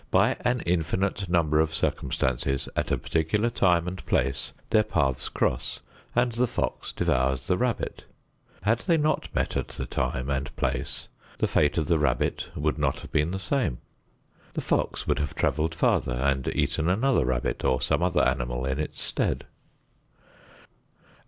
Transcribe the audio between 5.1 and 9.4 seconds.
cross and the fox devours the rabbit. Had they not